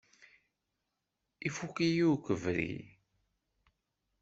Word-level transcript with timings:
Ifukk-iyi 1.47 2.03
ukebri. 2.15 2.71